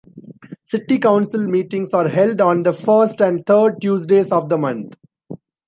[0.65, 4.95] City Council meetings are held on the first and third Tuesdays of the month.